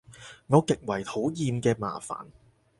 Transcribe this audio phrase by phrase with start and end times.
[0.47, 2.25] 我極為討厭嘅麻煩